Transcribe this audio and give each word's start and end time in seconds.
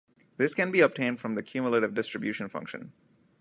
This 0.37 0.55
can 0.55 0.71
be 0.71 0.79
obtained 0.81 1.19
from 1.19 1.35
the 1.35 1.43
cumulative 1.43 1.93
distribution 1.93 2.49
function. 2.49 2.91